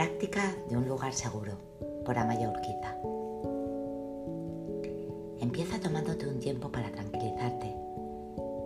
Práctica 0.00 0.56
de 0.70 0.78
un 0.78 0.88
lugar 0.88 1.12
seguro 1.12 1.58
por 2.06 2.16
Amaya 2.16 2.48
Urquiza. 2.48 2.96
Empieza 5.40 5.78
tomándote 5.78 6.26
un 6.26 6.40
tiempo 6.40 6.72
para 6.72 6.90
tranquilizarte 6.90 7.76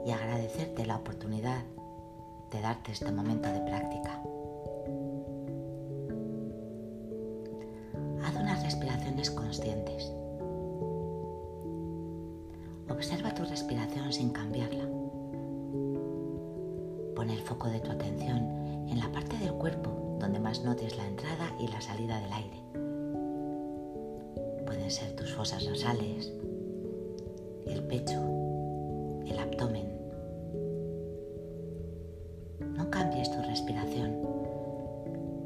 y 0.07 0.13
agradecerte 0.13 0.87
la 0.87 0.95
oportunidad 0.95 1.65
de 2.53 2.61
darte 2.61 2.93
este 2.93 3.11
momento 3.11 3.49
de 3.49 3.59
práctica. 3.63 4.23
Haz 8.25 8.37
unas 8.37 8.63
respiraciones 8.63 9.29
conscientes. 9.33 10.13
Observa 12.89 13.35
tu 13.35 13.45
respiración 13.45 14.13
sin 14.13 14.31
cambiarla. 14.31 14.85
Pon 17.17 17.29
el 17.29 17.41
foco 17.41 17.67
de 17.71 17.81
tu 17.81 17.91
atención 17.91 18.64
en 18.89 18.99
la 18.99 19.11
parte 19.11 19.37
del 19.39 19.53
cuerpo 19.55 20.19
donde 20.21 20.39
más 20.39 20.63
notes 20.63 20.97
la 20.97 21.07
entrada 21.07 21.55
y 21.59 21.69
la 21.69 21.81
salida 21.81 22.21
del 22.21 22.33
aire. 22.33 22.63
Pueden 24.67 24.91
ser 24.91 25.15
tus 25.17 25.33
fosas 25.35 25.67
nasales, 25.69 26.33
el 27.67 27.83
pecho, 27.85 28.21
el 29.27 29.39
abdomen. 29.39 29.89
No 32.61 32.91
cambies 32.91 33.31
tu 33.31 33.43
respiración, 33.43 34.17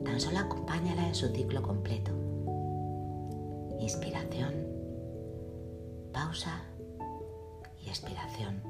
tan 0.04 0.20
solo 0.20 0.38
acompáñala 0.38 1.08
en 1.08 1.14
su 1.14 1.28
ciclo 1.28 1.62
completo. 1.62 2.12
Inspiración, 3.80 4.54
pausa 6.12 6.62
y 7.84 7.88
expiración. 7.88 8.67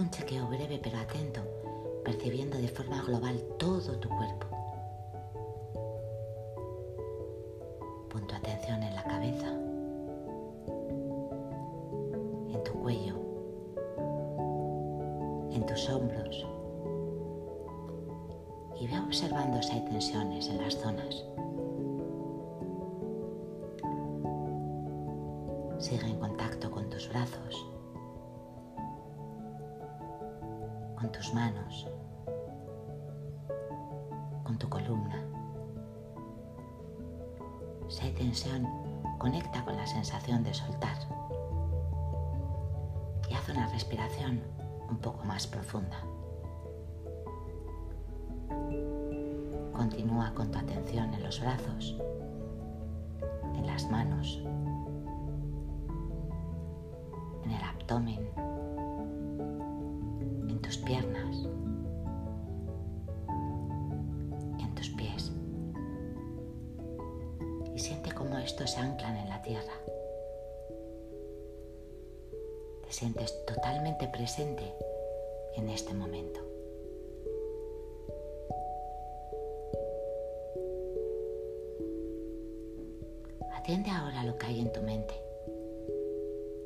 Un 0.00 0.08
chequeo 0.08 0.46
breve 0.46 0.80
pero 0.82 0.96
atento, 0.96 1.42
percibiendo 2.02 2.56
de 2.56 2.68
forma 2.68 3.02
global 3.02 3.38
todo 3.58 3.98
tu 3.98 4.08
cuerpo. 4.08 4.46
Pon 8.08 8.26
tu 8.26 8.34
atención 8.34 8.82
en 8.82 8.94
la 8.94 9.04
cabeza, 9.04 9.48
en 12.54 12.64
tu 12.64 12.72
cuello, 12.80 13.14
en 15.52 15.66
tus 15.66 15.86
hombros 15.90 16.46
y 18.80 18.86
ve 18.86 18.98
observando 19.00 19.62
si 19.62 19.72
hay 19.72 19.84
tensiones 19.84 20.48
en 20.48 20.62
las 20.62 20.76
zonas. 20.76 21.26
Tu 34.60 34.68
columna. 34.68 35.24
Si 37.88 38.04
hay 38.04 38.12
tensión, 38.12 38.68
conecta 39.18 39.64
con 39.64 39.76
la 39.76 39.86
sensación 39.86 40.44
de 40.44 40.54
soltar 40.54 40.96
y 43.28 43.34
haz 43.34 43.48
una 43.48 43.66
respiración 43.68 44.40
un 44.88 44.98
poco 44.98 45.24
más 45.24 45.46
profunda. 45.46 45.96
Continúa 49.72 50.32
con 50.34 50.50
tu 50.50 50.58
atención 50.58 51.12
en 51.14 51.22
los 51.22 51.40
brazos, 51.40 51.96
en 53.56 53.66
las 53.66 53.90
manos, 53.90 54.42
se 68.66 68.78
anclan 68.78 69.16
en 69.16 69.28
la 69.28 69.42
tierra. 69.42 69.72
Te 72.82 72.92
sientes 72.92 73.44
totalmente 73.46 74.08
presente 74.08 74.62
en 75.56 75.68
este 75.68 75.94
momento. 75.94 76.40
Atiende 83.54 83.90
ahora 83.90 84.24
lo 84.24 84.36
que 84.36 84.46
hay 84.46 84.60
en 84.60 84.72
tu 84.72 84.80
mente. 84.82 85.14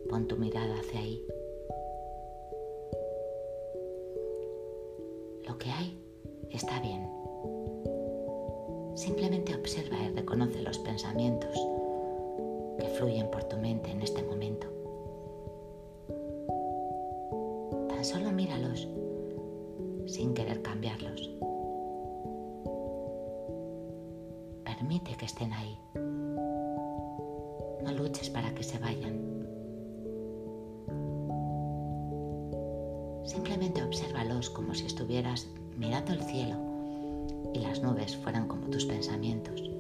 Pon 0.09 0.27
tu 0.27 0.37
mirada 0.37 0.75
hacia 0.81 1.01
ahí. 1.01 1.27
Lo 5.47 5.59
que 5.59 5.71
hay 5.71 5.99
está 6.51 6.81
bien. 6.81 7.09
Simplemente 8.97 9.55
observa 9.55 9.97
y 9.99 10.15
reconoce 10.15 10.63
los 10.63 10.79
pensamientos 10.79 11.74
que 12.79 12.87
fluyen 12.87 13.31
por 13.31 13.45
tu 13.45 13.57
mente 13.57 13.91
en 13.91 14.03
este 14.03 14.23
momento. 14.23 14.67
Tan 17.89 18.05
solo 18.05 18.33
míralos 18.33 18.89
sin 20.07 20.35
querer 20.35 20.63
cambiarlos. 20.63 21.31
Permite 24.65 25.17
que 25.17 25.25
estén 25.25 25.53
ahí. 25.53 25.79
No 27.83 27.93
luches 27.93 28.31
para 28.31 28.55
que 28.55 28.63
se 28.63 28.79
vayan. 28.79 29.35
Simplemente 33.25 33.83
obsérvalos 33.83 34.51
como 34.51 34.75
si 34.75 34.87
estuvieras 34.87 35.49
mirando 35.77 36.13
el 36.13 36.23
cielo 36.23 36.57
y 37.55 37.61
las 37.61 37.83
nubes 37.83 38.17
fueran 38.17 38.47
como 38.47 38.69
tus 38.69 38.85
pensamientos. 38.85 39.74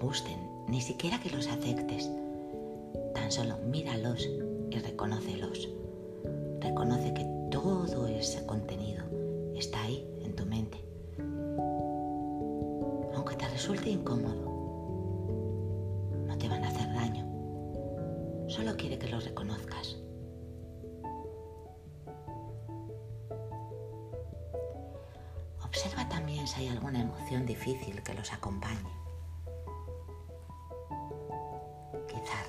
Gusten, 0.00 0.38
ni 0.68 0.80
siquiera 0.80 1.20
que 1.20 1.30
los 1.30 1.46
aceptes. 1.48 2.10
Tan 3.14 3.30
solo 3.30 3.56
míralos 3.58 4.28
y 4.70 4.78
reconócelos. 4.78 5.68
Reconoce 6.60 7.14
que 7.14 7.24
todo 7.50 8.06
ese 8.06 8.44
contenido 8.46 9.04
está 9.56 9.82
ahí 9.82 10.06
en 10.22 10.34
tu 10.36 10.46
mente. 10.46 10.78
Aunque 13.14 13.36
te 13.36 13.48
resulte 13.48 13.90
incómodo, 13.90 14.44
no 16.26 16.38
te 16.38 16.48
van 16.48 16.64
a 16.64 16.68
hacer 16.68 16.92
daño. 16.94 17.26
Solo 18.48 18.76
quiere 18.76 18.98
que 18.98 19.08
los 19.08 19.24
reconozcas. 19.24 19.96
Observa 25.64 26.08
también 26.08 26.46
si 26.46 26.62
hay 26.62 26.68
alguna 26.68 27.02
emoción 27.02 27.44
difícil 27.44 28.02
que 28.02 28.14
los 28.14 28.32
acompañe. 28.32 29.07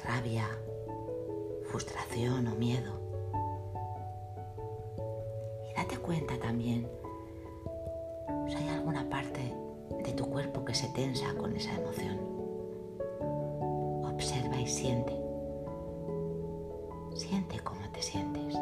Rabia, 0.04 0.48
frustración 1.66 2.48
o 2.48 2.56
miedo. 2.56 2.94
Y 5.70 5.74
date 5.76 5.98
cuenta 5.98 6.38
también 6.40 6.88
si 8.48 8.56
hay 8.56 8.70
alguna 8.70 9.08
parte 9.10 9.54
de 10.04 10.14
tu 10.14 10.26
cuerpo 10.30 10.66
que 10.66 10.74
se 10.74 10.88
tensa 10.90 11.34
con 11.36 11.56
esa 11.56 11.74
emoción. 11.76 12.20
Observa 14.14 14.60
y 14.60 14.68
siente. 14.68 15.14
Siente 17.16 17.60
cómo 17.60 17.82
te 17.92 18.02
sientes. 18.02 18.56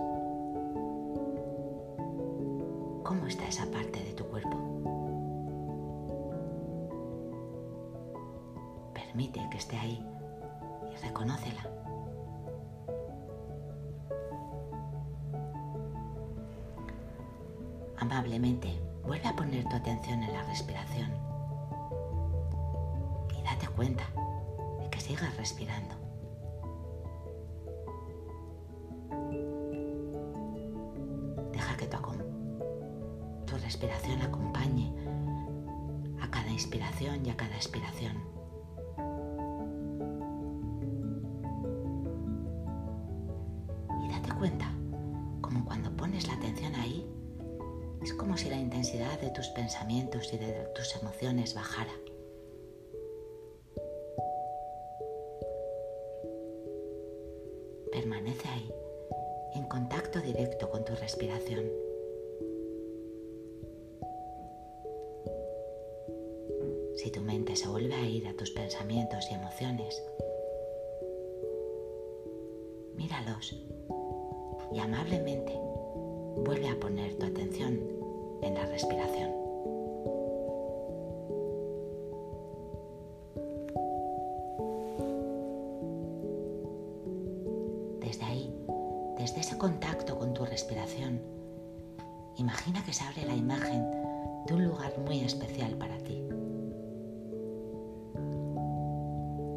¿Cómo 3.03 3.27
está 3.27 3.47
esa 3.47 3.65
parte 3.67 4.03
de 4.03 4.13
tu 4.13 4.25
cuerpo? 4.25 4.57
Permite 8.93 9.47
que 9.49 9.57
esté 9.57 9.77
ahí 9.77 10.16
reconócela. 11.01 11.63
Amablemente, 17.97 18.79
vuelve 19.03 19.27
a 19.27 19.35
poner 19.35 19.63
tu 19.65 19.75
atención 19.75 20.21
en 20.21 20.33
la 20.33 20.43
respiración 20.43 21.11
y 23.37 23.41
date 23.43 23.67
cuenta 23.69 24.03
de 24.79 24.89
que 24.89 24.99
sigas 24.99 25.35
respirando. 25.37 25.95
Deja 31.51 31.77
que 31.77 31.87
tu, 31.87 31.97
respiración 33.57 34.21
acompañe 34.21 34.93
a 36.21 36.29
cada 36.29 36.49
inspiración 36.49 37.25
y 37.25 37.31
a 37.31 37.35
cada 37.35 37.55
expiración. 37.55 38.36
Es 48.07 48.13
como 48.13 48.37
si 48.37 48.49
la 48.49 48.55
intensidad 48.55 49.19
de 49.19 49.31
tus 49.31 49.49
pensamientos 49.49 50.33
y 50.33 50.37
de 50.37 50.53
tus 50.73 50.95
emociones 50.95 51.53
bajara. 51.53 51.91
Permanece 57.91 58.47
ahí, 58.47 58.73
en 59.55 59.65
contacto 59.65 60.21
directo 60.21 60.69
con 60.69 60.85
tu 60.85 60.95
respiración. 60.95 61.65
Si 66.95 67.11
tu 67.11 67.19
mente 67.19 67.57
se 67.57 67.67
vuelve 67.67 67.93
a 67.93 68.07
ir 68.07 68.25
a 68.29 68.33
tus 68.37 68.51
pensamientos 68.51 69.29
y 69.29 69.33
emociones, 69.33 70.01
míralos 72.95 73.53
y 74.71 74.79
amablemente 74.79 75.51
vuelve 76.45 76.69
a 76.69 76.79
poner 76.79 77.13
tu 77.17 77.25
atención 77.25 77.96
en 78.41 78.53
la 78.53 78.65
respiración. 78.65 79.31
Desde 87.99 88.25
ahí, 88.25 88.53
desde 89.17 89.41
ese 89.41 89.57
contacto 89.57 90.17
con 90.17 90.33
tu 90.33 90.45
respiración, 90.45 91.21
imagina 92.37 92.83
que 92.85 92.93
se 92.93 93.03
abre 93.03 93.25
la 93.25 93.35
imagen 93.35 93.85
de 94.45 94.53
un 94.53 94.65
lugar 94.65 94.97
muy 94.99 95.19
especial 95.19 95.73
para 95.75 95.97
ti. 95.99 96.23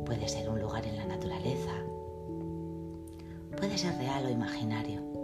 Puede 0.04 0.28
ser 0.28 0.48
un 0.48 0.60
lugar 0.60 0.84
en 0.86 0.96
la 0.96 1.04
naturaleza, 1.04 1.72
puede 3.56 3.78
ser 3.78 3.96
real 3.98 4.26
o 4.26 4.30
imaginario. 4.30 5.19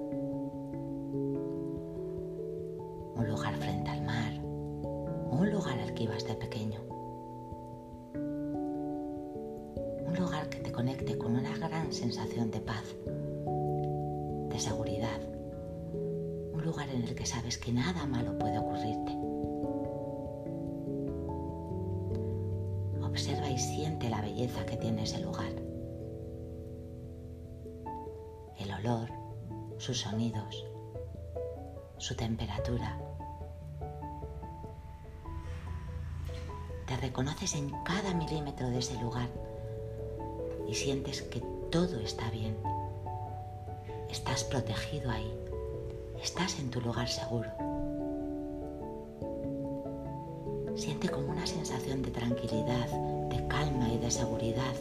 En 16.92 17.02
el 17.02 17.14
que 17.14 17.26
sabes 17.26 17.58
que 17.58 17.72
nada 17.72 18.06
malo 18.06 18.38
puede 18.38 18.58
ocurrirte. 18.58 19.12
Observa 23.04 23.50
y 23.50 23.58
siente 23.58 24.08
la 24.10 24.20
belleza 24.20 24.64
que 24.66 24.76
tiene 24.76 25.04
ese 25.04 25.20
lugar. 25.20 25.66
sus 29.78 30.00
sonidos, 30.00 30.64
su 31.98 32.14
temperatura. 32.14 32.98
Te 36.86 36.96
reconoces 36.96 37.54
en 37.56 37.70
cada 37.84 38.14
milímetro 38.14 38.68
de 38.70 38.78
ese 38.78 39.00
lugar 39.00 39.28
y 40.68 40.74
sientes 40.74 41.22
que 41.22 41.40
todo 41.70 42.00
está 42.00 42.30
bien. 42.30 42.56
Estás 44.08 44.44
protegido 44.44 45.10
ahí. 45.10 45.45
Estás 46.26 46.58
en 46.58 46.70
tu 46.70 46.80
lugar 46.80 47.08
seguro. 47.08 47.48
Siente 50.74 51.08
como 51.08 51.28
una 51.28 51.46
sensación 51.46 52.02
de 52.02 52.10
tranquilidad, 52.10 52.88
de 53.30 53.46
calma 53.46 53.88
y 53.88 53.98
de 53.98 54.10
seguridad 54.10 54.74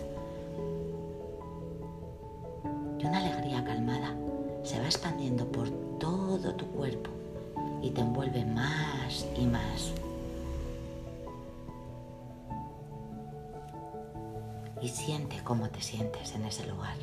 una 3.05 3.19
alegría 3.19 3.63
calmada 3.63 4.15
se 4.63 4.79
va 4.79 4.85
expandiendo 4.85 5.45
por 5.51 5.69
todo 5.99 6.55
tu 6.55 6.65
cuerpo 6.71 7.11
y 7.81 7.91
te 7.91 8.01
envuelve 8.01 8.43
más 8.45 9.27
y 9.37 9.45
más. 9.45 9.93
Y 14.81 14.89
siente 14.89 15.39
cómo 15.43 15.69
te 15.69 15.81
sientes 15.81 16.33
en 16.33 16.45
ese 16.45 16.65
lugar. 16.65 16.97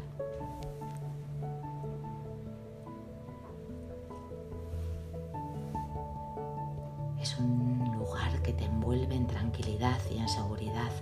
En 10.18 10.28
seguridad 10.28 10.92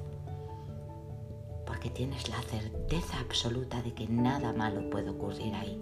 que 1.81 1.91
tienes 1.91 2.29
la 2.29 2.41
certeza 2.43 3.19
absoluta 3.21 3.81
de 3.83 3.95
que 3.95 4.07
nada 4.07 4.53
malo 4.53 4.89
puede 4.91 5.09
ocurrir 5.09 5.55
ahí. 5.55 5.81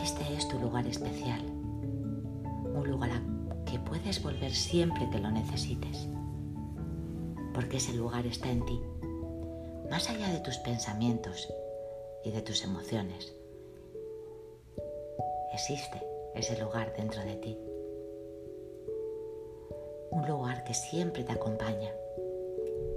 Este 0.00 0.34
es 0.36 0.48
tu 0.48 0.58
lugar 0.60 0.86
especial, 0.86 1.42
un 2.74 2.88
lugar 2.88 3.10
a 3.10 3.64
que 3.64 3.78
puedes 3.80 4.22
volver 4.22 4.52
siempre 4.52 5.08
que 5.10 5.18
lo 5.18 5.30
necesites, 5.30 6.08
porque 7.52 7.78
ese 7.78 7.94
lugar 7.94 8.24
está 8.26 8.50
en 8.50 8.64
ti, 8.64 8.80
más 9.90 10.08
allá 10.10 10.28
de 10.28 10.40
tus 10.40 10.58
pensamientos 10.58 11.48
y 12.24 12.30
de 12.30 12.42
tus 12.42 12.62
emociones. 12.62 13.34
Existe 15.54 16.02
ese 16.34 16.58
lugar 16.60 16.92
dentro 16.96 17.22
de 17.24 17.36
ti. 17.36 17.56
Un 20.10 20.26
lugar 20.26 20.64
que 20.64 20.74
siempre 20.74 21.22
te 21.22 21.30
acompaña 21.30 21.94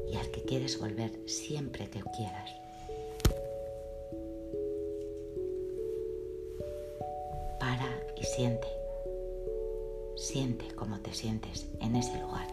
y 0.08 0.18
al 0.18 0.32
que 0.32 0.42
quieres 0.42 0.80
volver 0.80 1.12
siempre 1.28 1.88
que 1.88 2.02
quieras. 2.16 2.52
Para 7.60 7.88
y 8.16 8.24
siente. 8.24 8.68
Siente 10.16 10.66
cómo 10.74 11.00
te 11.02 11.14
sientes 11.14 11.68
en 11.80 11.96
ese 11.96 12.20
lugar. 12.20 12.48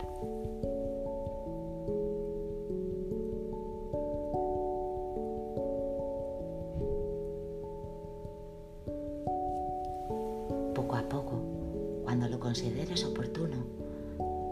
Cuando 12.05 12.29
lo 12.29 12.39
consideres 12.39 13.05
oportuno, 13.05 13.57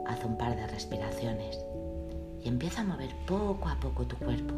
haz 0.06 0.24
un 0.24 0.36
par 0.36 0.56
de 0.56 0.66
respiraciones 0.66 1.64
y 2.42 2.48
empieza 2.48 2.80
a 2.80 2.84
mover 2.84 3.10
poco 3.28 3.68
a 3.68 3.78
poco 3.78 4.04
tu 4.04 4.16
cuerpo. 4.16 4.52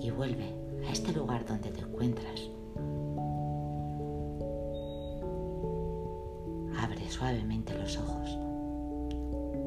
Y 0.00 0.10
vuelve 0.10 0.52
a 0.86 0.92
este 0.92 1.12
lugar 1.12 1.46
donde 1.46 1.70
te 1.70 1.80
encuentras. 1.80 2.50
Abre 6.78 7.08
suavemente 7.08 7.72
los 7.78 7.96
ojos 7.96 8.38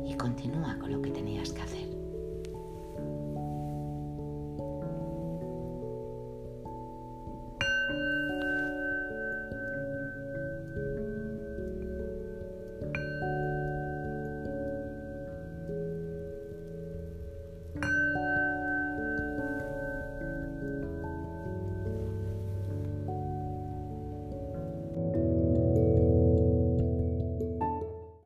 y 0.06 0.13
continúa 0.13 0.77
con 0.77 0.91
lo 0.91 1.01
que 1.01 1.10
tenías 1.10 1.51
que 1.51 1.62
hacer. 1.63 1.97